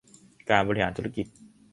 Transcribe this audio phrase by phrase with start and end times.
[0.49, 1.25] การบริหารธุรกิจ